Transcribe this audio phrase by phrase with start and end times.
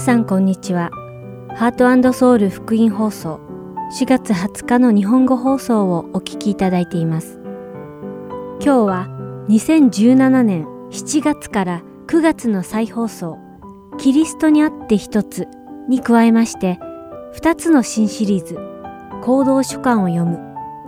[0.00, 0.90] さんこんにちは。
[1.56, 3.40] ハートソウル福音放送
[3.98, 7.40] 4月20日の日本語放送をお聞きいただいています。
[8.60, 9.08] 今日は
[9.48, 13.38] 2017年7月から9月の再放送
[13.98, 15.48] キリストにあって一つ
[15.88, 16.78] に加えまして
[17.34, 18.56] 2つの新シリーズ
[19.22, 20.38] 行動書簡を読む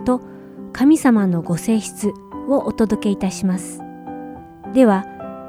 [0.05, 0.21] と
[0.71, 2.13] 神様のご性質
[2.47, 3.81] をお届けいたします。
[4.73, 5.05] では、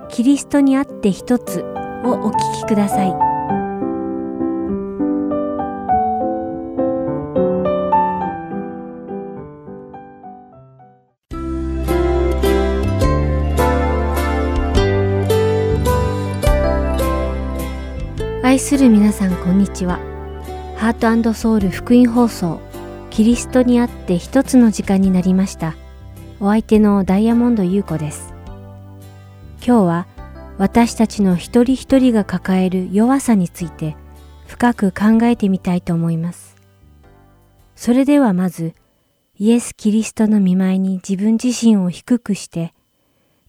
[0.09, 1.61] キリストにあって一つ
[2.05, 3.32] をお聞きください。
[18.53, 19.99] 愛する皆さんこんにちは。
[20.77, 22.61] ハートソウル福音放送
[23.09, 25.75] キリストにあって一つの時間になりました。
[26.39, 28.35] お相手のダイヤモンド優子です。
[29.67, 30.07] 今日は
[30.59, 33.97] 私たちの一人一人が抱える弱さについて
[34.47, 36.57] 深く考えてみたいと思います。
[37.75, 38.75] それではまず、
[39.39, 42.75] イエス・キリストの見舞いに自分自身を低くして、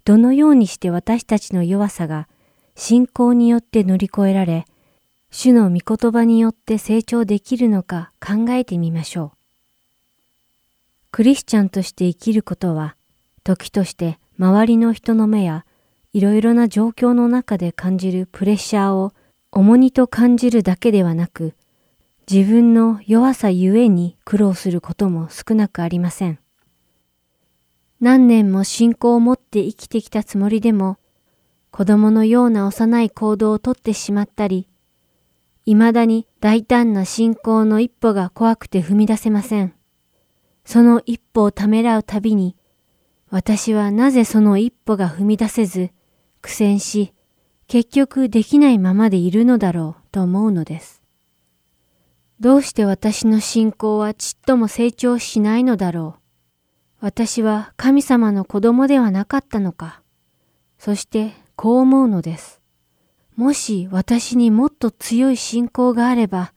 [0.05, 2.29] どのようにして私たちの弱さが
[2.75, 4.65] 信仰によって乗り越えられ、
[5.35, 9.37] 主の御言葉によって成長できるのか考えてみましょう。
[11.09, 12.95] クリスチャンとして生きることは、
[13.43, 15.65] 時として周りの人の目や
[16.13, 19.11] いろいろな状況の中で感じるプレッシャーを
[19.51, 21.55] 重荷と感じるだけではなく、
[22.31, 26.37] 自分の弱さゆえに苦労することも少なくありません。
[27.99, 30.99] 何年も信仰を持って生きてきたつもりでも、
[31.71, 34.67] 子供のような幼い行動をとってしまったり、
[35.65, 39.73] 未だに大胆な信仰の一歩が怖くて踏み出せません。
[40.65, 42.55] その一歩をためらうたびに、
[43.29, 45.91] 私はなぜその一歩が踏み出せず、
[46.41, 47.13] 苦戦し、
[47.67, 51.01] 結局できないままでいるのだろうと思うのです。
[52.39, 56.23] どうして私の信仰はちっとも成長しないのだろう。
[56.99, 60.01] 私は神様の子供ではなかったのか。
[60.77, 62.62] そしてこう思うのです。
[63.35, 66.53] もし私にもっと強い信仰があれば、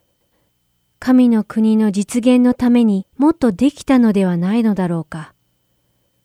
[0.98, 5.34] 神の国の実現のためにもっとできたのではないのだろうか。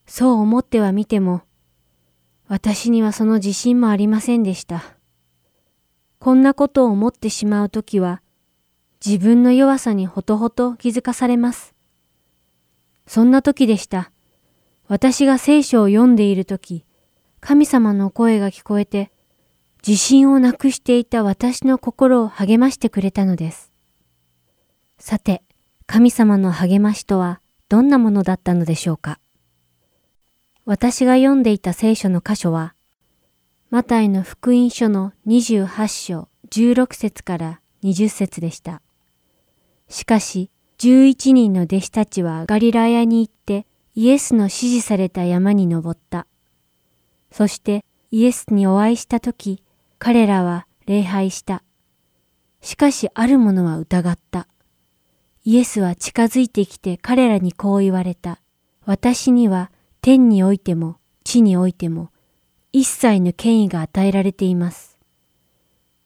[0.06, 1.44] そう思ってはみても、
[2.47, 4.84] 私にはその自信もありませんでした。
[6.19, 8.22] こんなことを思ってしまうときは、
[9.06, 11.73] 自分の弱さにほとほと気づかされます。
[13.07, 14.12] そんな時でした。
[14.88, 16.85] 私が聖書を読んでいるとき、
[17.39, 19.12] 神様の声が聞こえて、
[19.86, 23.72] 自信をなくしていた私の心を励ましてくれたのです。
[25.00, 25.42] さて、
[25.88, 29.19] 神様の励ましとはどんなものだったのでしょうか
[30.66, 32.75] 私が読んでいた聖書の箇所は、
[33.72, 38.81] マタイの福音書の28章16節から20節でした。
[39.90, 43.66] しかし、11人の弟子たちはガリラヤに行って
[43.96, 46.28] イエスの指示された山に登った。
[47.31, 49.63] そしてイエスにお会いしたとき、
[50.03, 51.62] 彼らは礼拝した。
[52.59, 54.47] しかしある者は疑った。
[55.44, 58.41] イエスは近づいてきて彼らにこう言われた。
[58.84, 59.69] 私には
[60.01, 62.09] 天においても地においても
[62.73, 64.97] 一切の権威が与えられています。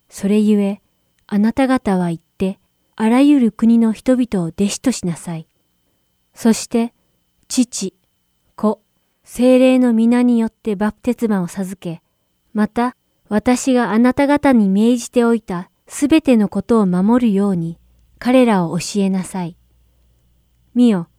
[0.09, 0.81] それゆえ、
[1.25, 2.59] あなた方は言って、
[2.97, 5.47] あらゆる国の人々を弟子としなさい。
[6.33, 6.94] そして、
[7.47, 7.95] 父、
[8.57, 8.81] 子、
[9.23, 12.01] 精霊の皆によってバプテスマを授け、
[12.53, 12.97] また、
[13.28, 17.80] 私があなた方に命じておいたすべてのことを守るように、
[18.19, 19.58] 彼らを教えなさい。
[20.74, 21.09] 見よ、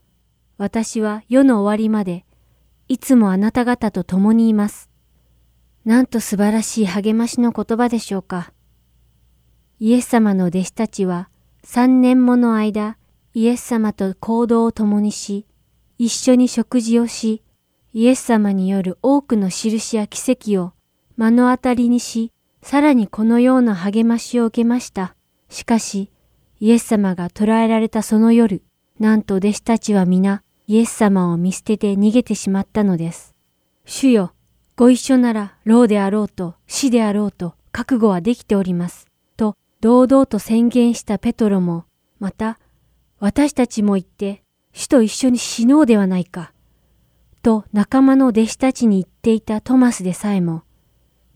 [0.59, 2.25] 私は世の終わりまで、
[2.89, 4.91] いつもあなた方と共にいます。
[5.84, 8.53] なんと素晴らしい励ましの言葉でしょうか。
[9.78, 11.28] イエス様の弟子たちは
[11.62, 12.97] 三年もの間、
[13.34, 15.47] イエス様と行動を共にし、
[15.99, 17.43] 一緒に食事をし、
[17.93, 20.73] イエス様による多くの印や奇跡を
[21.17, 22.33] 目の当たりにし、
[22.63, 25.15] さらにこのような励ましを受けました。
[25.49, 26.11] しかし、
[26.61, 28.63] イエス様が捕らえられたその夜、
[28.99, 33.35] なんと弟子たちは皆、イエス様を見捨てて逃げてしまったのです。
[33.85, 34.33] 主よ、
[34.75, 39.07] ご一緒なら、老であろうと死であろうと覚悟はできております。
[39.37, 41.85] と、堂々と宣言したペトロも、
[42.19, 42.59] また、
[43.21, 44.43] 私たちも言って、
[44.73, 46.53] 主と一緒に死のうではないか。
[47.43, 50.65] と仲間の弟子たちに言っていたトマスでさえも、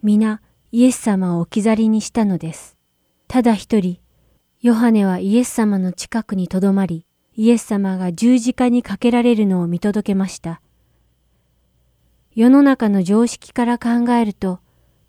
[0.02, 0.40] 皆
[0.72, 2.76] イエス様を置き去りにしたのです。
[3.28, 3.98] ただ一人、
[4.60, 10.60] ヨハネはイエス様の近くにとどまり、イエス様が十字架にかけられるのを見届けました。
[12.34, 14.60] 世の中の常識から考えると、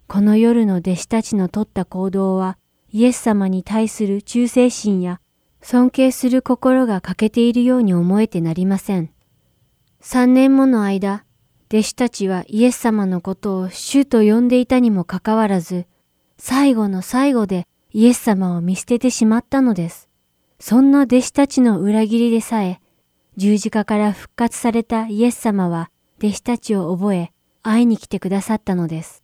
[0.07, 2.57] この夜の弟子たちの取った行動は、
[2.91, 5.21] イエス様に対する忠誠心や
[5.61, 9.11] 尊敬する心が欠けているように思えてなりません。
[10.01, 11.23] 三年もの間、
[11.71, 15.85] 弟子たちはイエス様のことを主と呼んでいたにもかかわらず、
[16.37, 20.09] 最後の最後でイエス様を見捨ててしまったのです。
[20.59, 22.81] そんな弟子たちの裏切りでさえ、
[23.37, 27.31] 十字架から復活されたイエス様は弟子たちを覚え、
[27.63, 29.23] 会いに来てくださったのです。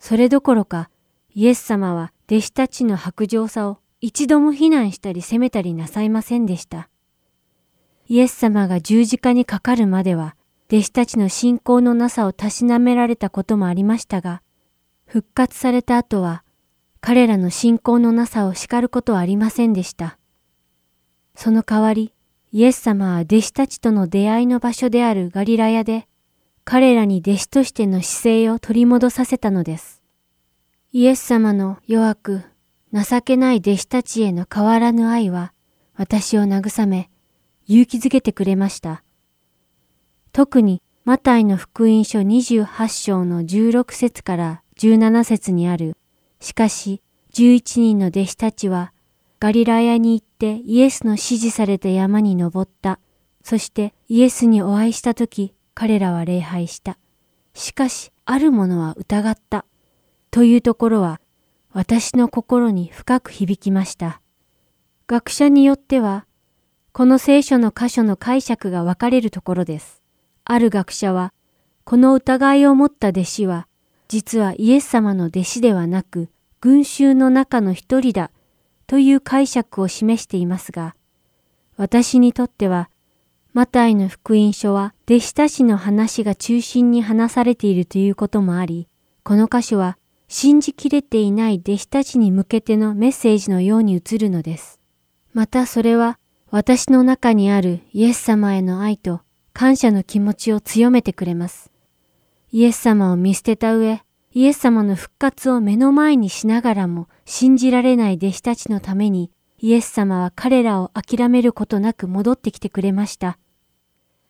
[0.00, 0.90] それどころか、
[1.32, 6.88] イエス様は弟子たちの白状さを一度も非難したり責めたりなさいませんでした。
[8.08, 10.34] イエス様が十字架にかかるまでは、
[10.72, 14.40] 弟子たちの信仰のなさをたしなめられたこともありましたが、
[15.04, 16.44] 復活された後は、
[17.02, 20.18] 彼らの信仰のなさを叱ることはありませんでした。
[21.34, 22.14] その代わり、
[22.52, 26.08] イエス様は弟子たちとの出会いの場所であるガリラヤで、
[26.64, 30.02] 彼らに弟子としての姿勢を取り戻させたのです。
[30.90, 32.42] イエス様の弱く、
[32.94, 35.52] 情けない弟子たちへの変わらぬ愛は、
[35.96, 37.10] 私を慰め、
[37.66, 39.04] 勇気づけてくれました。
[40.32, 45.96] 特に、マタイの福音書28章の16節から17節にある、
[46.40, 47.02] しかし、
[47.34, 48.92] 11人の弟子たちは、
[49.40, 52.98] ガリラヤに行ってイエスの指示された山に登った。
[53.42, 56.96] そしてイエスにお会いしたとき、彼らは礼拝した。
[57.52, 59.66] しかし、ある者は疑った。
[60.30, 61.20] というところは、
[61.72, 64.20] 私の心に深く響きました。
[65.08, 66.26] 学者によっては、
[66.92, 70.01] この聖書の箇所の解釈が分かれるところです。
[70.44, 71.32] ある学者は、
[71.84, 73.68] この疑いを持った弟子は、
[74.08, 76.28] 実はイエス様の弟子ではなく、
[76.60, 78.30] 群衆の中の一人だ、
[78.86, 80.94] という解釈を示していますが、
[81.76, 82.90] 私にとっては、
[83.54, 88.88] マタイの福音書は弟子たちの話が中心に話されているということもあり、
[89.24, 89.98] この箇所は
[90.28, 94.80] 信じきれていない弟子たちに向けてのメッセージのように映るのです。
[95.34, 96.18] またそれは
[96.50, 99.20] 私の中にあるイエス様への愛と
[99.52, 101.70] 感謝の気持ちを強めてくれます。
[102.50, 104.02] イエス様を見捨てた上、
[104.32, 113.38] イエス様の復活を目の前にしながらも信じられない弟子たちのためにイエス様は彼らを諦めることなく戻ってきてくれました。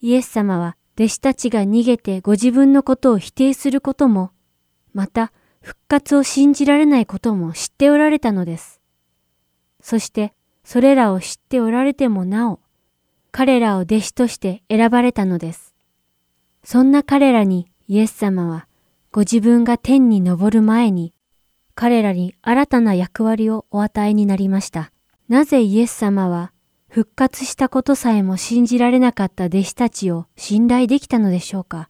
[0.00, 4.32] イエス様は弟子たちが逃げてご自分のことを否定することも、
[4.92, 5.32] また
[5.62, 8.80] 復活を信じられないことも知っておられたのです。
[9.80, 10.34] そして
[10.64, 12.60] それらを知っておられてもなお、
[13.32, 15.74] 彼らを弟子として選ばれたのです。
[16.64, 18.68] そんな彼らにイエス様は、
[19.10, 21.14] ご自分が天に昇る前に、
[21.74, 24.92] 彼らに新たな役割をお与えになりました。
[25.28, 26.52] なぜイエス様は、
[26.88, 31.88] 復活したことさえも信じられなかった弟子たちを信頼できたのでしょうか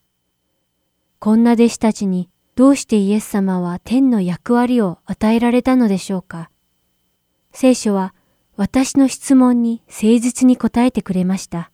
[1.18, 6.50] こんな弟子たちにどうしてイエス様は天の役割を与えられたのでしょうか
[7.50, 8.14] 聖書は
[8.56, 11.70] 私の質問に誠実に答えてくれました。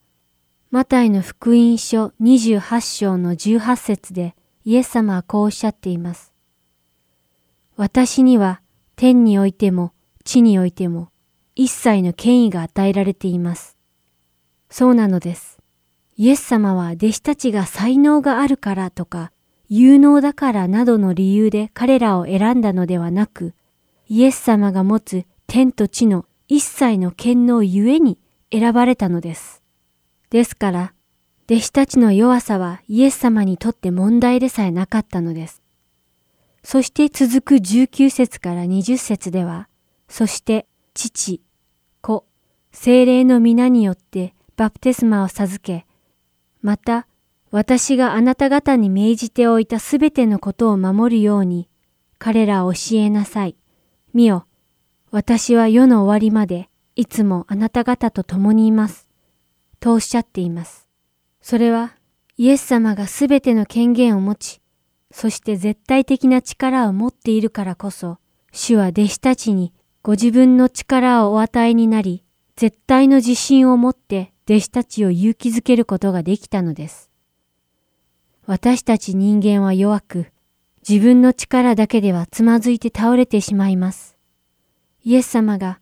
[0.70, 4.34] マタイの福音書28章の18節で
[4.64, 6.32] イエス様はこうおっしゃっています。
[7.76, 8.60] 私には
[8.96, 9.92] 天においても
[10.24, 11.10] 地においても
[11.56, 13.76] 一切の権威が与えられています。
[14.70, 15.58] そうなのです。
[16.16, 19.32] イエス様は弟子たちが才能があるからとか
[19.68, 23.54] 有能だからなどの理由で彼らを選んだのではなく、
[24.08, 28.18] イエス様が持つ天と地の一切の権能ゆえに
[28.50, 29.62] 選ばれたのです。
[30.30, 30.94] ですから、
[31.50, 35.62] 弟子たちの弱さはイエス様にとって問題でさえなかったのです。
[36.62, 39.68] そして続く19節から20節では、
[40.08, 41.42] そして父、
[42.00, 42.26] 子、
[42.72, 45.86] 精霊の皆によってバプテスマを授け、
[46.62, 47.06] また
[47.50, 51.68] 私があなた方に命じておいたすべてのことを守るように、
[52.18, 53.56] 彼らを教えなさい。
[54.12, 54.46] 見よ、
[55.10, 59.08] 私は世の終わりまでいつもあなた方と共にいます。
[59.80, 60.86] とおっしゃっています。
[61.40, 61.94] それは
[62.36, 64.60] イエス様がすべての権限を持ち、
[65.10, 68.18] そして絶対的な力を持っているからこそ、
[68.52, 69.72] 主は弟子たちに
[70.02, 72.22] ご自分の力をお与えになり、
[72.56, 77.08] 絶対の自信を持って弟子たちを勇気づけることができたのです。
[78.44, 80.26] 私たち人間は弱く、
[80.86, 84.17] 自分の力だけではつまずいて倒れてしまいます。
[85.08, 85.80] イエス様が、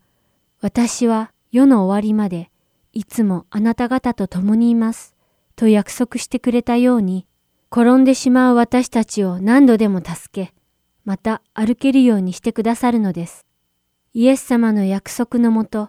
[0.61, 2.49] 私は世の終わりまで
[2.93, 5.17] いつもあなた方と共にいます、
[5.57, 7.27] と約束してくれたように、
[7.73, 10.55] 転んでしまう私たちを何度でも助け、
[11.05, 13.45] また歩けるようにしてくださるのです。
[14.15, 15.89] イエス様の約束のもと、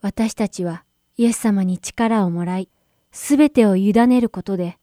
[0.00, 0.84] 私たちは
[1.16, 2.68] イエス様に力をもらい、
[3.10, 4.78] すべてを委ねることで、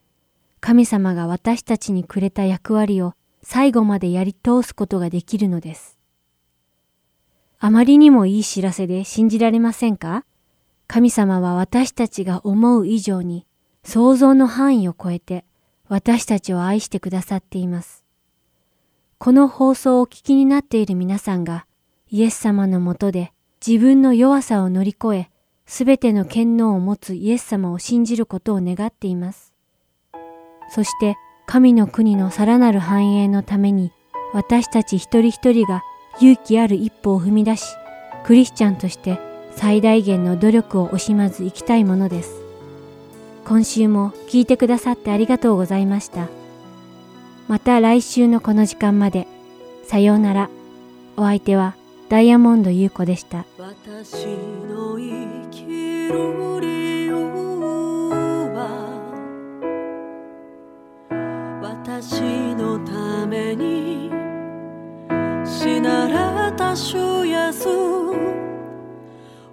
[0.59, 6.02] 神様が私たちにくれた役割を最後までやり通すことができるのです。
[7.65, 10.25] あまりにもいい知らせで信じられませんか？
[10.85, 13.47] 神様は私たちが思う以上に
[13.85, 15.45] 想像の範囲を超えて
[15.87, 18.03] 私たちを愛してくださっています。
[19.17, 21.65] この放送をお聞きになっている皆さんが
[22.09, 23.31] イエス様のもとで
[23.65, 25.29] 自分の弱さを乗り越え、
[25.65, 29.53] すべての権能を持つイエス様を信じることを願っています。
[30.69, 31.15] そして
[31.45, 33.93] 神の国のさらなる繁栄のために
[34.33, 35.81] 私たち一人一人が
[36.21, 37.65] 勇気ある一歩を踏み出し、
[38.23, 39.19] クリスチャンとして
[39.51, 42.41] 最大限の努力を惜しまず生きたいものです。
[43.45, 46.27] 今週も聞いてくださってありがとうございました。
[47.47, 49.27] また来週のこの時間まで。
[49.85, 50.49] さようなら。
[51.17, 51.75] お相手は
[52.09, 53.45] ダイヤモンド優子でした。
[53.57, 54.25] 私
[54.67, 55.63] の生き
[56.07, 57.13] る理由
[58.55, 58.69] は
[61.61, 63.72] 私のために
[65.63, 67.69] 死なれた主イエス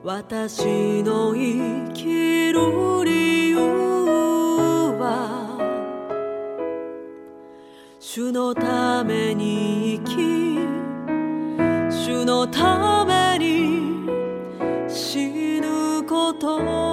[0.03, 3.59] 私の生きる理由
[4.99, 5.57] は
[8.01, 10.17] 主のために生き
[11.95, 14.09] 主のために
[14.89, 16.90] 死ぬこと。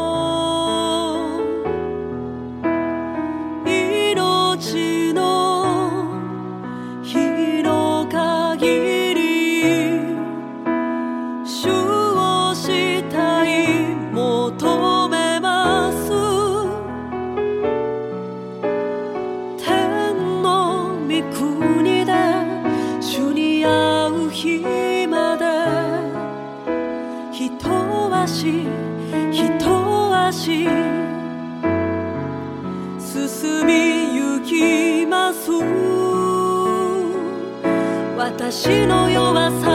[38.50, 39.67] 私の弱さ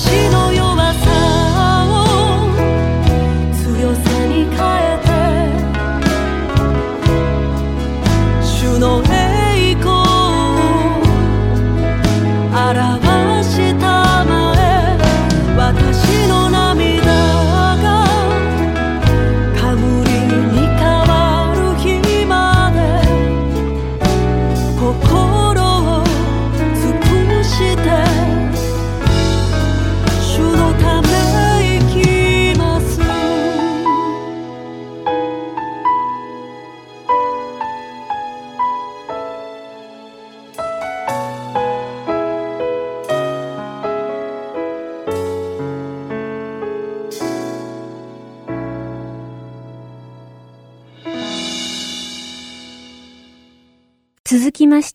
[0.00, 0.16] 続
[0.54, 0.89] きま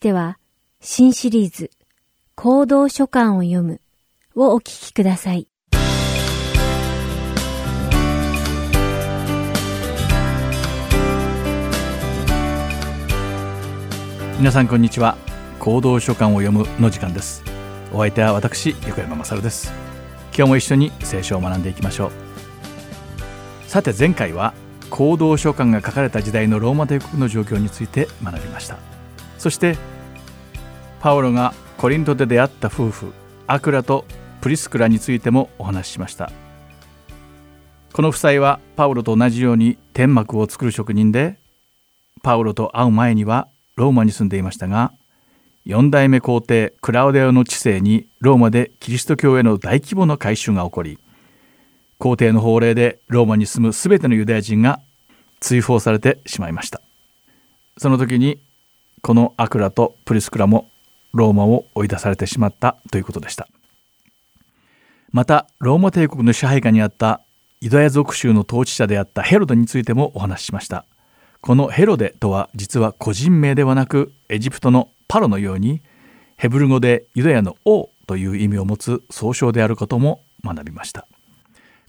[0.06, 0.38] しては、
[0.82, 1.72] 新シリーズ、
[2.36, 3.82] 行動書簡を読む
[4.36, 5.48] をお聞きください。
[14.38, 15.18] 皆さんこんにちは。
[15.58, 17.44] 行動書簡を読むの時間です。
[17.92, 19.74] お相手は私横山勝です。
[20.38, 22.12] 今日も一緒に聖書を学んでいきましょう。
[23.68, 24.54] さて前回は
[24.92, 28.78] 行動書簡が書かれた時代のローマ帝国の状況について学びました。
[29.40, 29.76] そして
[31.06, 33.14] パウロがコリントで出会った夫婦
[33.46, 34.06] アクラと
[34.42, 36.32] プリスクラについてもお話ししました。
[37.94, 41.38] この夫妻はパウロと同じように天幕を作る職人で
[42.24, 44.94] パウロと会う前にはローマに住んでいましたが
[45.68, 50.98] 4代目皇帝クラウデオの治世にローマでキリスト教への大規模な改宗が起こり
[52.00, 54.80] 皇帝の法令でローマに住む全てのユダヤ人が
[55.40, 56.82] 追放されてしまいました。
[57.78, 58.40] その時に
[59.04, 60.72] このアクラとプリスクラも
[61.16, 63.48] ローマを追い出されてしまったということでした。
[65.12, 67.22] またローマ帝国の支配下にあった
[67.62, 70.86] ユダヤ属州の統治者であったヘロドについてもお話ししました。
[71.40, 75.82] このヘロデとは実は個人名ではなくエジプトのパロのように
[76.36, 81.08] ヘブル語でユダヤの王という意味を持つ総称であることも学びました。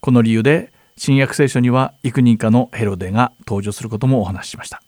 [0.01, 4.83] この理由で新約聖書には幾人かのヘロデが登場することもお話ししました。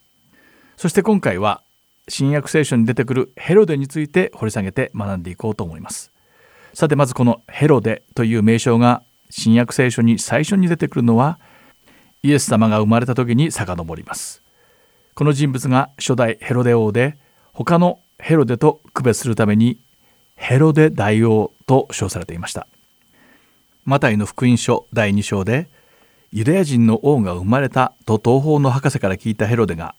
[0.76, 1.62] そして今回は
[2.08, 6.10] 新約聖書に出てくるヘロデについて掘り下げて学んでいこうと思います。
[6.74, 11.38] さてまずこのヘロデという名称が新約聖書に最初に出てくるのは
[12.22, 14.42] イエス様が生まれた時に遡ります。
[15.14, 17.16] この人物が初代ヘロデ王で
[17.52, 19.78] 他のヘロデと区別するために
[20.36, 22.66] ヘロデ大王と称されていました。
[23.84, 25.68] マタイの福音書第2章で
[26.30, 29.94] ユダヤ人の王が生まれたと東方の博士から聞いたヘロデが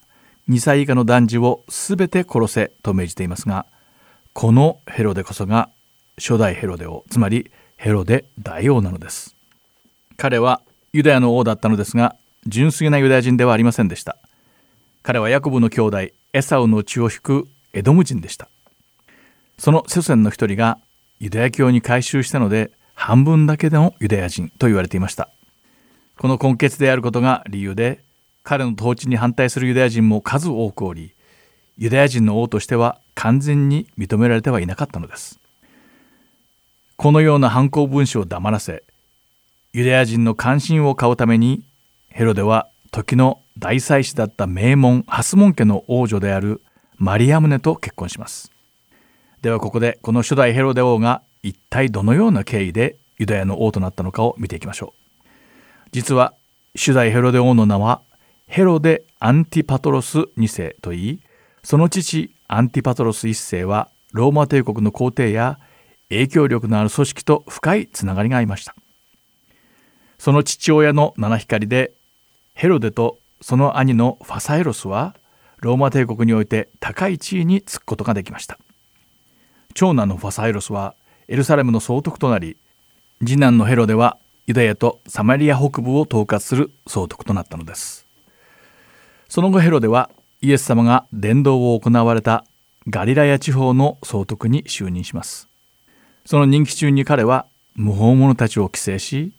[0.50, 3.66] 2歳以下の男児を全て殺せと命じていますが
[4.32, 5.70] このヘロデこそが
[6.18, 9.36] 初代ヘロデ王つまりヘロデ大王なのです。
[10.16, 10.60] 彼は
[10.92, 14.16] ユダヤの王だったのですが純粋なユダヤ人ではありませんでした。
[15.02, 15.98] 彼はヤコブの兄弟
[16.32, 18.48] エサウの血を引くエドム人でした。
[19.56, 20.78] その祖先の一人が
[21.20, 25.30] ユダヤ教に改宗したので半分だけでのユダヤ人と言われていました。
[26.18, 28.02] この根血であることが理由で
[28.42, 31.14] 彼の統治に反対するユダヤ人も数多くおり
[31.76, 35.38] ユダヤ人の王としては完全に認められてはいなかったのです。
[36.96, 38.82] このような犯行文書を黙らせ
[39.72, 41.62] ユダヤ人の関心を買うために
[42.08, 46.60] ヘロデは時の大祭司だった名門ハスモン家の王女である
[46.96, 48.50] マリアムネと結婚します。
[49.40, 54.92] ではここでこの初代ヘロデ王が一体どのような経緯でユダヤの王となったのかを見ていきましょ
[55.24, 55.28] う。
[55.92, 56.34] 実は
[56.74, 58.02] 初代ヘロデ王の名は
[58.50, 61.20] ヘロデ・アンティパトロス2世といい
[61.62, 65.60] その父アンティパトロス1世はローマ帝国の皇帝や
[66.08, 68.74] 影響力のある組織と深いつながりがありました。
[70.18, 71.92] その父親の七光で
[72.52, 75.14] ヘロデとその兄のファサエロスは
[75.58, 78.58] ローマ帝国において高い地位につくことができました。
[79.74, 80.96] 長男のファサエロスは
[81.28, 82.56] エルサレムの総督となり
[83.20, 87.99] 次男のヘロデはユダヤとサマリア北部を統括する総督となったのです。
[89.30, 90.10] その後ヘロデは
[90.42, 92.44] イエス様が伝道を行われた
[92.88, 95.46] ガリラヤ地方の総督に就任します。
[96.26, 99.32] その任期中に彼は無法者たちを規制し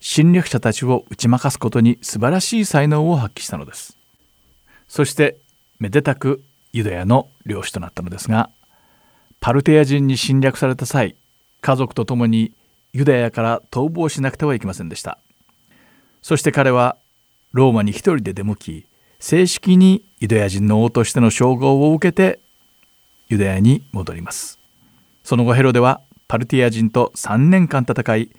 [0.00, 3.96] 侵略者たちを打ち負かすことに素晴らしい才能を発揮したのです。
[4.86, 5.38] そして
[5.78, 6.42] めでたく
[6.74, 8.50] ユダヤの領主となったのですが
[9.40, 11.16] パルテヤ人に侵略された際
[11.62, 12.52] 家族と共に
[12.92, 15.18] ユダヤから逃亡しなくてはいけませんでした。
[16.20, 16.98] そして彼は
[17.52, 18.87] ローマに一人で出向き
[19.20, 22.38] 正式にユダヤ人の王としての称号を受けて
[23.28, 24.58] ユダヤに戻ります。
[25.24, 28.30] その後ヘロデはパルティア人と3年間戦い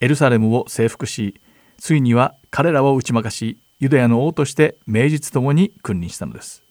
[0.00, 1.40] エルサレムを征服し
[1.78, 6.62] ついには彼らを打ち負かしユダヤの王として名実ともに君臨したのです。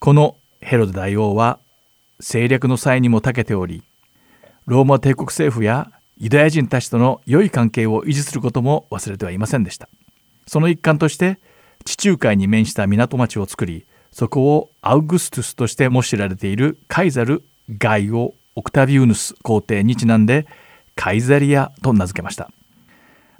[0.00, 1.58] このヘロデ大王は
[2.18, 3.82] 政略の際にも長けており
[4.66, 9.88] ローマ帝国政府やユダヤ人たちとの良い関係を維持することも忘れてはいませんでした。
[10.48, 11.38] その一環として
[11.84, 20.46] 地中海に面した港町を作りそこをアウグストゥスとしても知られているカイザル・ガイオ・オクタビウヌス皇帝にちなんで
[20.94, 22.50] カイザリアと名付けました。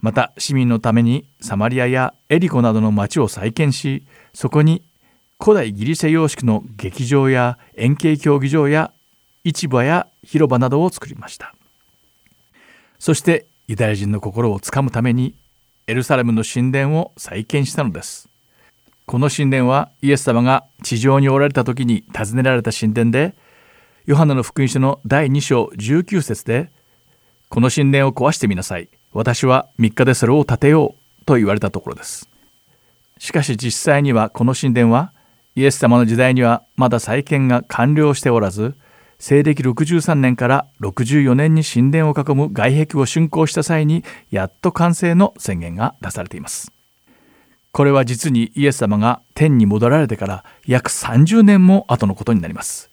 [0.01, 4.83] また市民のためにサマリアやエリコなどの町を再建しそこに
[5.43, 8.93] 古代ギリシャ様式の劇場や円形競技場や
[9.45, 11.55] 市場や広場などを作りました。
[12.99, 15.35] そしてユダヤ人の心をつかむために
[15.89, 18.29] エルサレムの神殿を再建したのです。
[19.07, 23.37] この神殿はイエス様が地上におられた時に建ねられた神殿で
[24.05, 26.71] ヨハネの福音書の第2章19節で
[27.49, 28.89] 「この神殿を壊してみなさい。
[29.13, 32.29] 私は3日でそれを建てよう」と言われたところです。
[33.19, 35.13] しかし実際にはこの神殿は
[35.55, 38.75] イエス様の時代にはまだ再建が完了しておらず
[39.19, 46.73] 西暦63年から64年に神殿を囲む外壁を竣工した際にやっと完成の宣言が出されています。
[47.73, 52.91] これは実にイエス様が天に戻られてから約30年も後のことになります。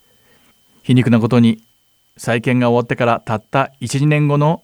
[0.81, 1.63] 皮肉なことに
[2.17, 4.63] 再建が終わってからたった12年後の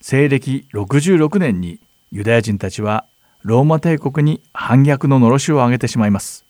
[0.00, 1.80] 西暦66年に
[2.12, 3.06] ユダヤ人たちは
[3.42, 6.44] ローマ帝国に反逆ののしを上げてしまいます。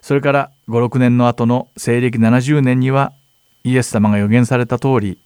[0.00, 3.12] それから56年の後の西暦70年には
[3.64, 5.18] イエス様が予言された通り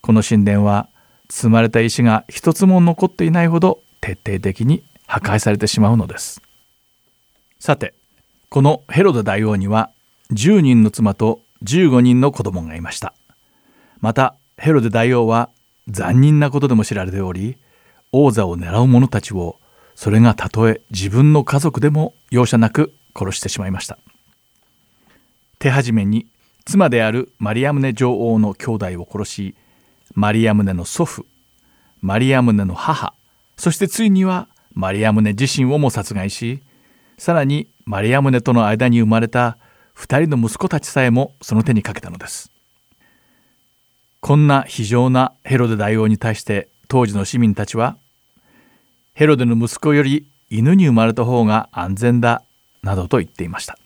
[0.00, 0.88] この神殿は
[1.28, 6.40] 積まれた石が一つも残っていないほど徹底的に破壊されてしまうのです。
[7.58, 7.94] さて
[8.48, 9.90] このヘロデ大王には
[10.32, 13.14] 10人の妻と15人の子供がいました。
[14.00, 15.50] またヘロデ大王は
[15.88, 17.56] 残忍なことでも知られており
[18.12, 19.60] 王座を狙う者たちを
[19.94, 23.98] それがたとえ自分の家族でも容赦なく殺してしまいました。
[25.58, 26.26] 手始めに
[26.64, 29.54] 妻であるマリアムネ女王の兄弟を殺し
[30.14, 31.26] マリアムネの祖父
[32.00, 33.14] マリアムネの母
[33.56, 36.62] そしてついにはマリアムネ自身をも殺害し
[37.18, 39.58] さらにマリアムネとの間に生まれた
[39.96, 42.50] 2人の息子たちさえもその手にかけたのです。
[44.20, 47.96] こんな非常なヘロデ大王に対して当時の市民たちは
[49.14, 52.42] ヘロデの息子より犬に生まれた方が安全だ
[52.82, 53.76] などと言っていました。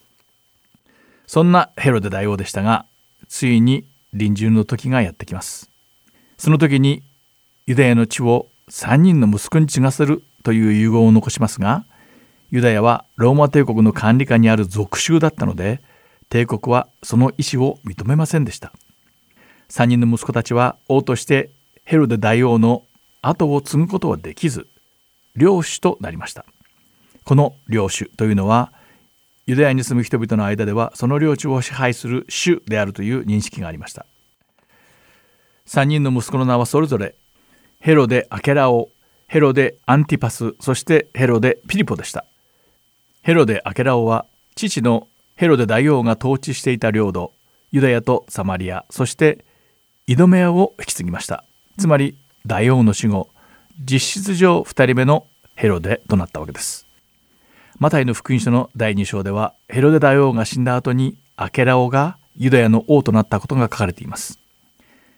[1.34, 2.86] そんなヘロデ大王でしたが
[3.26, 5.68] ついに臨終の時がやってきます。
[6.38, 7.02] その時に
[7.66, 11.86] ユダヤの地を3人の息子に継がせるという遺言を残しますが
[12.52, 15.82] ユダヤはローマ帝国の管理下にある属州だったので
[16.28, 18.72] 帝国はその意思を認めませんでした。
[19.70, 21.50] 3人の息子たちは王として
[21.84, 22.84] ヘロデ大王の
[23.22, 24.68] 後を継ぐことはできず
[25.34, 26.46] 領主となりました。
[27.24, 28.72] この領主というのは
[29.46, 34.06] ユダヤに住む人々の間ではその領地を支配する主であるという認識がありました。
[35.66, 37.14] 3人の息子の名はそれぞれ
[37.80, 38.90] ヘロデ・アケラオ
[39.26, 42.24] ヘロデ・アンティパスそしてヘロデ・ピリポでした。
[43.22, 47.32] ヘロデ・アケラオは父のヘロデ大王が統治していた領土
[47.72, 49.44] ユダヤとサマリアそして
[50.06, 51.44] イドメアを引き継ぎました。
[51.78, 53.28] つまり大王の死後
[53.78, 56.83] 実質上2人目のヘロデとなったわけです。
[57.80, 64.38] マタイの福音書の第2章ではヘロデ大王が死んだ後にアケラオがユダヤの王となったことが書かれています。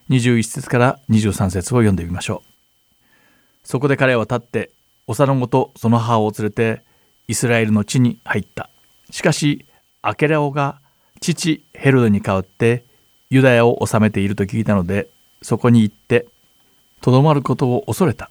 [0.08, 3.08] 21節から23節を読んでみましょう。
[3.62, 4.70] そこで彼は立って
[5.06, 6.82] 幼子とその母を連れて
[7.28, 8.70] イスラエルの地に入った。
[9.10, 9.66] しかし
[10.00, 10.80] アケラオが
[11.20, 12.84] 父ヘロデに代わって
[13.28, 15.08] ユダヤを治めていると聞いたので
[15.42, 16.26] そこに行って
[17.02, 18.30] とどまることを恐れた。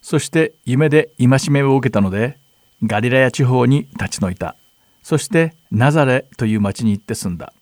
[0.00, 2.38] そして夢で戒めを受けたので
[2.84, 4.56] ガリラヤ地方に立ち退いた。
[5.02, 7.52] そしてナザレという町に行って住んだ。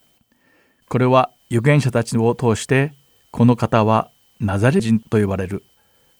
[0.88, 2.92] これは預言者たちを通して
[3.30, 5.62] この方はナザレ人と呼ばれる。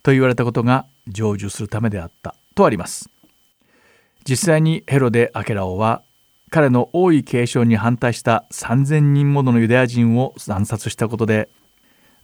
[0.03, 2.35] と言われたことが成就するためであった。
[2.55, 3.11] とあります。
[4.29, 6.03] 実際にヘロデ・アケラオは
[6.51, 11.49] 彼の王位継承に反対した3,000人ものユダヤ人を惨殺したことで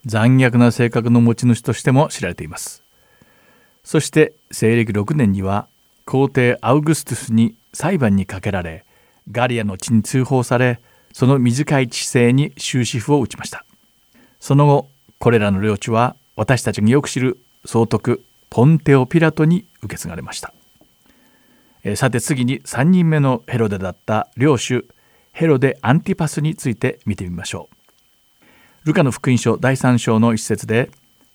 [0.04, 2.82] 残虐な性格の持ち主としても知られています。
[3.84, 5.68] そして西暦6年には
[6.06, 8.84] 皇帝アウグストゥスに裁判にかけられ
[9.30, 10.80] ガリアの地に通報され
[11.12, 13.64] その短い治世に終止符を打ちました。
[14.38, 14.88] その後
[15.18, 20.52] これらの領地は私たちがよく知る総督ポンテオ・ピラトに受け継がれました、
[21.82, 24.86] えさて次に3人目のヘロデだった領主
[25.32, 28.88] ヘロデ・アンティパスについて見てみましょう。
[28.88, 30.90] ルカの福音書第3章の一節で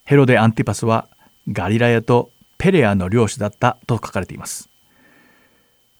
[0.06, 1.10] ヘロデ・アンティパスは
[1.52, 2.32] ガリラヤと
[2.62, 4.70] ペレアの領主だったと書かれています。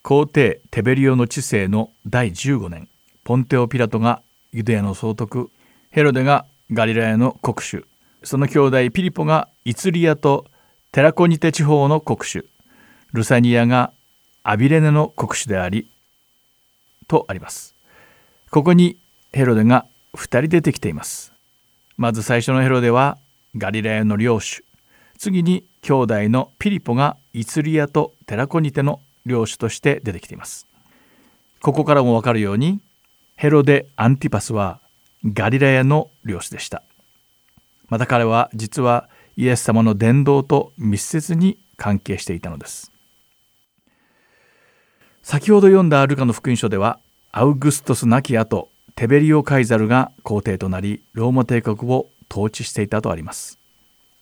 [0.04, 2.88] 皇帝テベリオの治世の第15年
[3.24, 4.22] ポンテオ・ピラトが
[4.52, 5.50] ユダヤの総督
[5.90, 7.88] ヘロデがガリラヤの国主。
[8.22, 10.46] その兄弟ピリポがイツリアと
[10.92, 12.46] テラコニテ地方の国主。
[13.12, 13.92] ルサニアが
[14.44, 15.90] アビレネの国主であり
[17.08, 17.74] とあります。
[18.52, 18.98] ここに
[19.34, 21.34] ヘロデが2人出てきています。
[21.98, 23.18] まず最初のヘロデは
[23.58, 24.64] ガリラヤの領主。
[25.18, 30.68] 次に兄弟のピリポがイツリアとテラコニテの領主として出てきています。
[31.62, 32.80] ここからもわかるように
[33.36, 34.80] ヘロデ・アンティパスは
[35.24, 36.84] ガリラヤの領主でした。
[37.90, 42.92] また彼は実はイエス様の伝道と密接に関係していたのです。
[45.24, 47.00] 先ほど読んだアルカの福音書では
[47.32, 53.61] アウグストス亡き後テベリオ・カイザルが皇帝となりローマ帝国を統治していたとあります。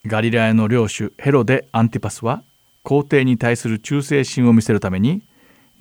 [0.06, 2.42] ガリラヤの領主ヘロデ・アンティパスは
[2.84, 5.22] 皇帝に対する忠誠心を見せるために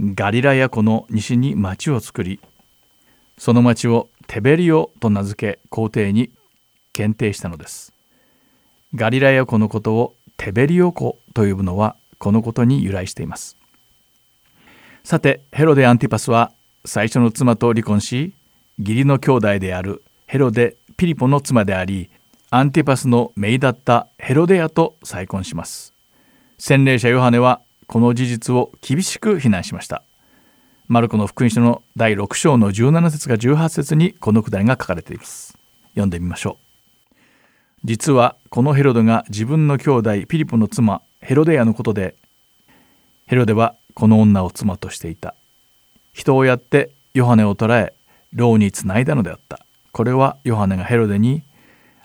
[0.01, 2.41] ガリラヤ湖の西に町を作り
[3.37, 6.31] その町をテベリオと名付け皇帝に
[6.93, 7.93] 検定したのです。
[8.95, 13.57] ガリラヤ湖のことをテベリオ湖と呼ぶのはこのことに由来しています。
[15.05, 16.51] さてヘロデ・アンティパスは
[16.85, 18.35] 最初の妻と離婚し
[18.81, 22.11] 義理の兄弟であるヘロデ・ピリポの妻であり
[22.51, 25.93] アンティパスの姪だったヘロデアと再婚します。
[26.57, 30.03] 洗礼者ヨハネはこの事実を厳しく非難しました。
[30.87, 35.59] マルコの福音書の第6章の17節が18節にこのくだりが書かれています。
[35.91, 36.65] 読んでみましょう。
[37.85, 42.15] 実はこのヘロデが自分の兄弟ピリポの妻ヘロデアのことで
[43.27, 45.35] ヘロデはこの女を妻としていた。
[46.15, 47.93] 人をやってヨハネを捕らえ
[48.33, 49.67] 牢につないだのであった。
[49.93, 51.43] これはヨハネがヘロデに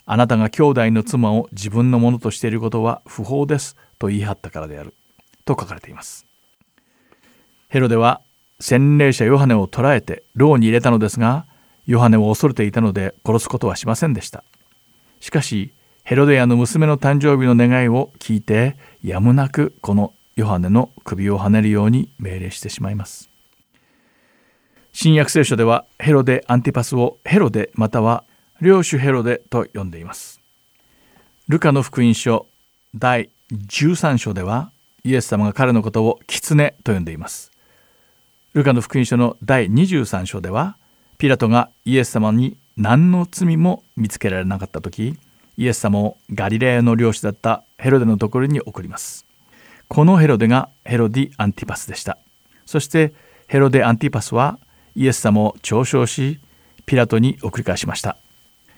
[0.06, 4.94] あなたが兄弟の妻を自分のものとしていることは不法ですと言い張ったからである。
[5.46, 6.26] と書かれています。
[7.70, 8.22] ヘロデは
[8.60, 11.46] 洗礼者ヨハネを捕らえて牢に入れたのですが
[11.86, 14.44] ヨハネを恐れていたので殺すことはしませんでした。
[15.20, 23.30] しかしヘロデアの娘の誕生日の願いを聞いてやむなくこのヨハネの首をはねるように命令してしまいます。
[24.92, 28.24] 新約聖書ではヘロデ・アンティパスをヘロデまたは
[28.64, 30.40] 領主ヘロデと呼んでいます。
[31.50, 32.48] ルカの福音書
[32.96, 34.72] 第13章では
[35.04, 37.52] イエス様が彼のことを狐と呼んでいます。
[38.54, 40.78] ルカの福音書の第23章では
[41.18, 45.18] ピラトがイエス様に何の罪も見つけられなかった時
[45.58, 49.26] イエス様をガリレアの領主だったヘロデのところに送ります。
[49.90, 52.18] このヘロデがヘロディ・アンティパスでした。
[52.66, 53.14] そして
[53.48, 54.58] ヘロデ・アンティパスは
[54.96, 56.40] イエス様を嘲笑し
[56.86, 58.16] ピラトに送り返しました。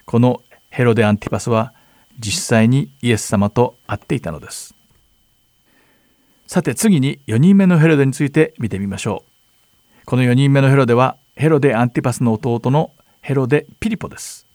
[0.06, 1.74] このヘロデ・アンティパスは
[2.20, 4.76] 実際にイエス様と会っていたのです。
[6.48, 9.24] さて次に4人目のヘロデについて見てみましょ
[10.04, 10.06] う。
[10.06, 12.92] この4人目のヘロデはヘロデ・アンティパスの弟の
[13.22, 14.46] ヘロデ・ピリポです。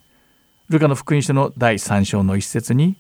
[0.69, 2.97] ルカの福音書の第3章の一節に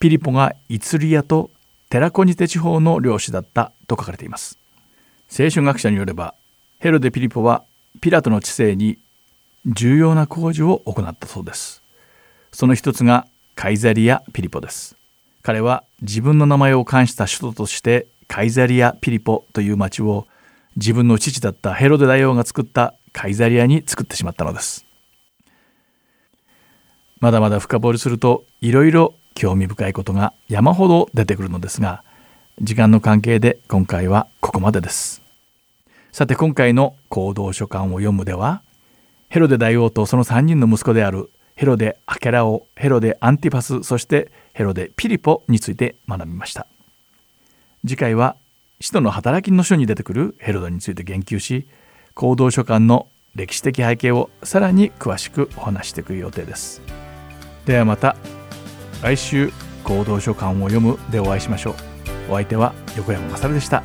[0.00, 1.50] ピリポがイツリアと
[1.88, 4.58] テラコニテ地方の領主だったと書かれています。
[5.28, 6.34] 聖書学者によれば
[6.80, 7.64] ヘロデ・ピリポは
[8.00, 8.98] ピラトの知性に
[9.66, 11.81] 重要な工事を行ったそうです。
[12.52, 14.96] その一つがカイザリア・ピリポです。
[15.42, 20.26] 彼は自分の名前を冠した首都としてカイザリア・ピリポという町を
[20.76, 24.84] 自分の父だったヘロデ大王が作ったカイザリアに作ってしまったのです。
[27.20, 32.04] まだまだ深掘りするといろいろ興味深いことが山ほど出てくるのですが
[32.60, 35.22] 時間の関係で今回はここまでです。
[36.10, 38.62] さて今回の行動書簡を読むでは
[39.30, 41.30] ヘロデ大王とその3人の息子である
[41.62, 46.66] ヘロデ・アケラオヘロデ・アンティパスそしてヘロデ・ピリポについて学びました。
[47.86, 48.34] 次回は
[48.80, 51.68] 使徒の働きの書に出てくるヘロデについて言及し
[52.14, 56.82] 行動書簡の歴史的背景をさらに詳しくお話していく予定です。
[57.64, 58.16] ではまた
[59.00, 59.52] 来週
[59.84, 61.74] 行動書簡を読むでお会いしましょう。
[62.32, 63.84] お相手は横山勝でした。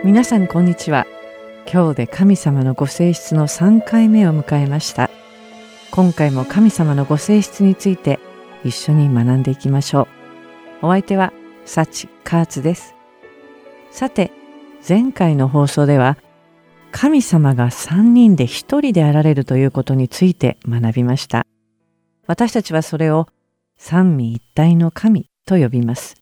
[0.02, 1.06] 皆さんこんにちは。
[1.72, 5.08] 今日で神様のご性質の3回目を迎えました。
[5.92, 8.18] 今回も神様のご性質について
[8.64, 10.08] 一緒に学んでいきましょ
[10.82, 10.86] う。
[10.86, 11.32] お相手は
[11.64, 12.96] サチ・カーツです。
[13.92, 14.32] さて、
[14.86, 16.18] 前回の放送では
[16.96, 21.44] 神様が三人で一人であられるということについて学びました。
[22.28, 23.26] 私たちはそれを
[23.76, 26.14] 三位一体の神と呼びます。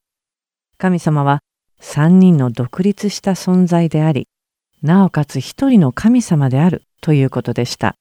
[0.79, 1.41] 神様は
[1.79, 4.27] 三人の独立した存在であり、
[4.81, 7.93] なおかつ一人の神様であるということでした。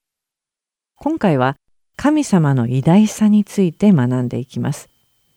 [0.96, 1.56] 今回は
[1.96, 4.88] 神様の偉大さについて学んでいきます。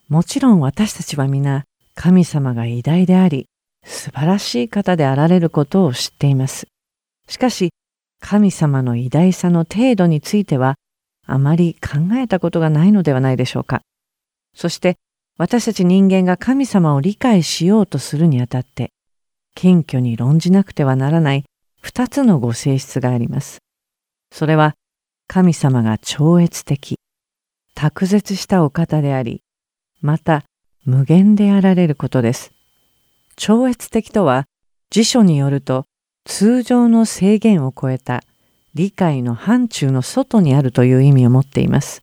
[0.08, 1.66] もちろん私たちは皆
[1.96, 3.48] 神様が偉大であり、
[3.84, 6.68] 素晴らしい方であられることを知っています。
[7.28, 7.72] しかし、
[8.20, 10.76] 神様の偉大さの程度については、
[11.26, 13.82] あまり考えたことがないのではないでしょうか。
[14.56, 14.98] そして、
[15.38, 18.92] 私たち人間が神様を理解しようとするにあたって、
[19.54, 21.44] 謙虚に論じなくてはならない
[21.82, 23.60] 二つのご性質があります。
[24.32, 24.76] それは、
[25.28, 26.98] 神様が超越的、
[27.74, 29.42] 卓絶したお方であり、
[30.02, 30.44] また
[30.86, 32.52] 無限であられることです。
[33.36, 34.46] 超越的とは、
[34.90, 35.86] 辞書によると、
[36.26, 38.24] 通常の制限を超えた
[38.74, 42.02] 理解の範疇の外にあるという意味を持っています。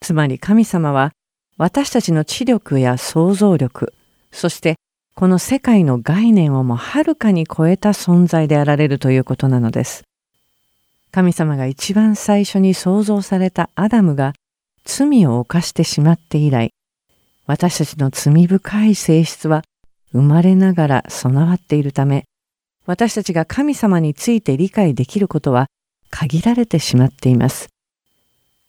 [0.00, 1.12] つまり神様は
[1.58, 3.92] 私たちの知力や想像力、
[4.30, 4.76] そして
[5.14, 10.04] この世界の概念をもはるかに超えた存在であられるということなのです。
[11.10, 14.34] 神様が一番最初に創造されたアダムが
[14.84, 16.70] 罪を犯してしまって以来、
[17.46, 19.62] 私たちの罪深い性質は
[20.12, 22.24] 生まれながら備わっているため、
[22.86, 25.66] 私たちが神様について理解できることは
[26.10, 27.68] 限られてしまっています。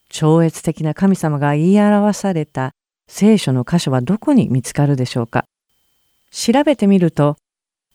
[0.09, 2.71] 超越的な神様が言い表された
[3.07, 5.45] 聖書の箇所はどこに見つかるでしょうか
[6.31, 7.37] 調べてみると、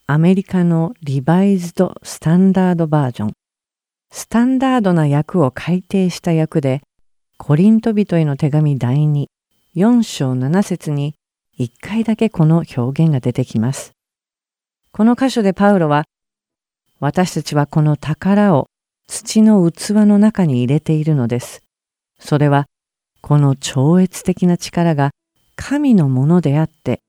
[0.07, 3.33] アメリカのリバイズド・スタンダードバージョン、
[4.11, 6.81] スタンダードな訳を改訂した訳で、
[7.37, 9.25] コリント人への手紙第2、
[9.75, 11.15] 4章7節に
[11.59, 13.91] 1回だけこの表現が出てきます。
[14.91, 16.05] この箇所でパウロは
[17.03, 18.67] 私たちはこの宝を
[19.09, 21.61] 土の器の中に入れているのです。
[22.17, 22.67] それは
[23.19, 25.11] この超越的な力が
[25.57, 27.01] 神のものであって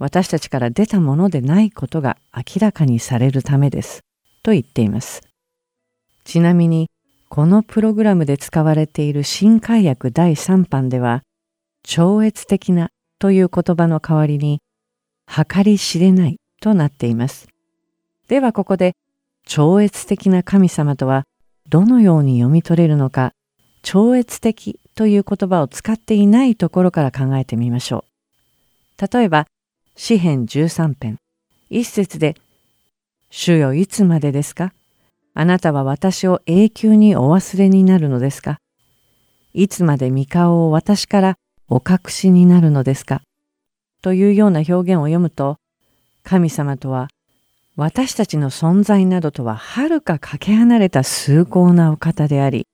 [0.00, 4.00] 私たちから出たものでないことが明らかにされるためです。
[4.42, 5.22] と言っています。
[6.24, 6.90] ちなみに
[7.28, 11.22] このプログラムで使われている新海訳第3版では
[11.84, 12.90] 超越的な
[13.20, 14.60] という言葉の代わりに
[15.28, 17.46] 計り知れないとなっています。
[18.26, 18.96] ではここで
[19.46, 21.24] 超越的な神様とは
[21.70, 23.32] どのように読み取れるのか、
[23.82, 28.04] 超越的という言葉を使っていないところから考えてみましょ
[29.00, 29.06] う。
[29.14, 29.46] 例えば、
[29.94, 31.18] 詩編13編、
[31.70, 32.36] 一節で、
[33.30, 34.72] 主よいつまでですか？
[35.34, 38.58] あなたは私を永久にお忘れになるのですか？
[39.54, 41.36] いつまで御顔を私から
[41.68, 43.22] お隠しになるのですか？
[44.02, 45.56] というような表現を読むと、
[46.24, 47.08] 神様とは
[47.76, 52.66] 私たちの存在などとははるかかけ離れた崇高なお方であり、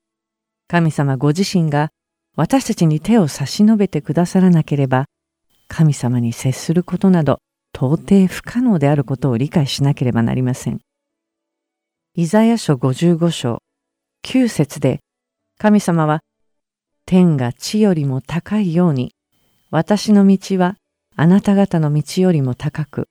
[0.68, 1.90] 神様ご自身が
[2.36, 5.07] 私たちに手を差し伸べてくださらなければ、
[5.66, 7.40] 神様に接することなど
[7.74, 10.78] 到底不可能であることを理解しなければなりません。
[12.14, 13.59] イザヤ書55章
[14.24, 15.00] 9節で
[15.59, 16.20] 神様は
[17.07, 19.14] 天が地よりも高いように
[19.70, 20.76] 私の道は
[21.16, 23.09] あなた方の道よりも高く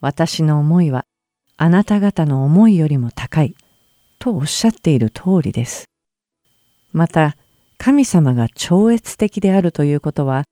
[0.00, 1.04] 私の思いは
[1.56, 3.54] あなた方の思いよりも高い
[4.18, 5.84] とおっしゃっている通りです。
[6.92, 7.36] また
[7.78, 10.44] 神様が超越的であるということは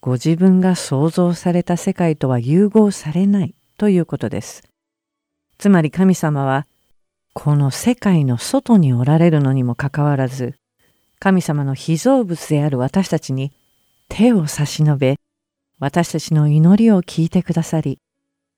[0.00, 4.62] ご自分が創造された世界とは融合されないということです。
[5.58, 6.66] つまり神様は
[7.34, 10.54] この世界の外におられるのにもかかわらず
[11.18, 13.52] 神様の被造物である私たちに
[14.08, 15.16] 手を差し伸べ
[15.78, 17.98] 私たちの祈りを聞いてくださり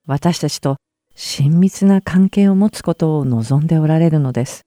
[0.06, 0.76] 私たちと
[1.22, 4.64] 親密な関係を持つことを望んでおられるのです。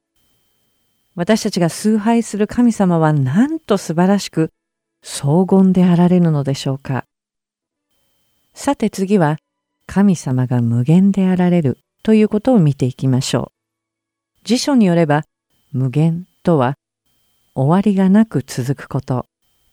[1.15, 4.51] 私たちが崇拝する神様はなんと素晴らしく
[5.01, 7.05] 荘厳であられるのでしょうか。
[8.53, 9.37] さて次は
[9.87, 14.43] 神様が無限であられるということを見ていきましょう。
[14.43, 15.23] 辞書によれば
[15.71, 16.75] 無限とは
[17.55, 19.25] 終わりがなく続くこと、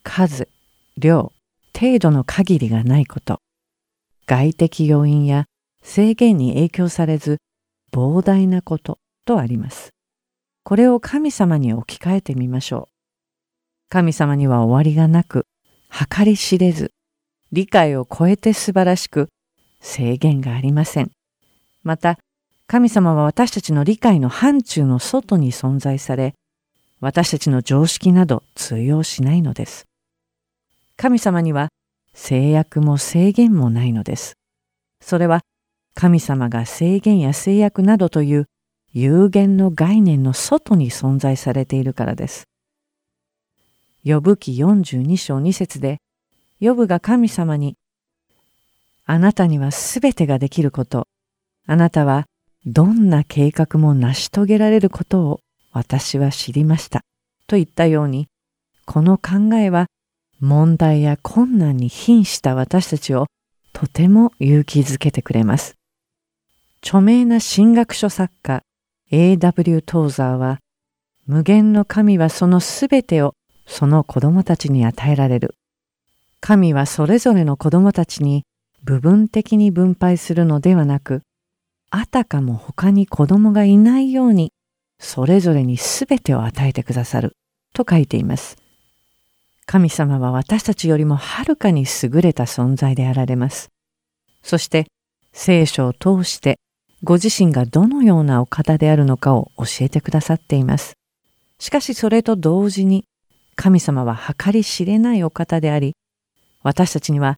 [0.03, 0.49] 数、
[0.97, 1.35] 量、
[1.78, 3.43] 程度の限りがないこと、
[4.24, 5.45] 外的要因や
[5.83, 7.39] 制限に影響されず
[7.93, 9.91] 膨大なこととあります。
[10.62, 12.93] これを神様に置き換えてみましょう。
[13.89, 15.47] 神様には終わりがなく、
[15.89, 16.93] 計り知れず、
[17.51, 19.28] 理解を超えて素晴らしく、
[19.81, 21.11] 制限がありません。
[21.83, 22.18] また、
[22.68, 26.35] 神様は私たちの理解の範疇の外に存在され、
[27.01, 29.87] 私たちの常識など通用しないのです。
[30.97, 31.70] 神様には
[32.14, 34.35] 制約も制限もないのです。
[35.01, 35.41] それは
[36.01, 38.47] 神様が制限や制約などという
[38.95, 42.45] 有限の概念の外に存在されているからです。
[44.03, 45.99] 呼ぶ記42章2節で、
[46.59, 47.77] 呼ぶが神様に、
[49.05, 51.07] あなたにはすべてができること、
[51.67, 52.25] あなたは
[52.65, 55.41] どんな計画も成し遂げられることを
[55.71, 57.03] 私は知りました。
[57.47, 58.27] と言ったように、
[58.87, 59.85] この考えは
[60.41, 63.27] 問題や困難に瀕した私たちを
[63.75, 65.80] とても勇気づけてくれます。
[66.83, 68.62] 著名な神学書作家
[69.11, 69.83] A.W.
[69.83, 70.61] トーザーは、
[71.26, 73.35] 無限の神はそのすべてを
[73.66, 75.55] その子供たちに与えられる。
[76.41, 78.45] 神はそれぞれの子供たちに
[78.83, 81.22] 部分的に分配するのではなく、
[81.91, 84.53] あたかも他に子供がいないように、
[84.99, 87.37] それぞれにすべてを与えてくださる、
[87.74, 88.57] と書いています。
[89.66, 93.68] 神様は私たちよりもはるかに優れた存在であられます。
[94.43, 94.87] そして、
[95.33, 96.59] 聖書を通して
[97.03, 100.95] ご自身がどのようなお方であるのかを教えてくださっています。
[101.59, 103.05] しかしそれと同時に、
[103.57, 105.95] 神様は計り知れないお方であり、
[106.63, 107.37] 私たちには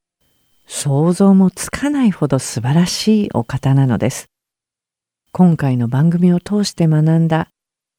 [0.67, 4.27] 想像もつかないほど素晴らしいお方なのです。
[5.33, 7.49] 今回の番組を通して学んだ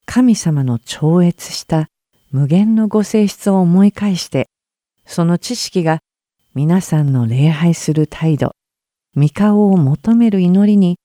[0.06, 1.88] 神様の超越した
[2.30, 4.48] 無限のご性質を思い返して、
[5.06, 6.00] その知識が
[6.54, 8.52] 皆さんの礼拝する態度、
[9.16, 10.96] 御顔を求める祈りに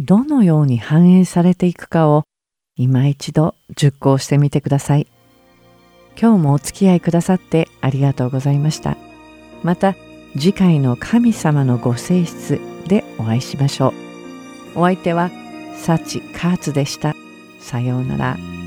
[0.00, 2.24] どのように反映されていくかを
[2.74, 5.06] 今一度熟考してみてください。
[6.20, 8.96] 今日もお付き合いくださってありがとうございました。
[9.62, 9.94] また
[10.32, 13.92] 次回の神様のご性質でお会いしましょ
[14.74, 14.80] う。
[14.80, 15.30] お相手は
[15.76, 17.14] 幸カーツでした。
[17.60, 18.59] さようなら。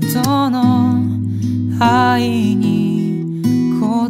[0.00, 1.00] との
[1.78, 3.42] 愛に
[3.82, 4.08] 応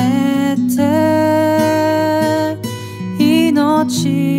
[0.00, 0.78] えて
[3.18, 4.37] 命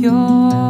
[0.00, 0.69] your